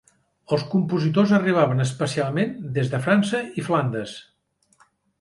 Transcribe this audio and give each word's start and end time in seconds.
Els 0.55 0.63
compositors 0.71 1.33
arribaven 1.39 1.85
especialment 1.85 2.57
des 2.81 2.93
de 2.95 3.05
França 3.07 3.45
i 3.63 3.71
Flandes. 3.71 4.19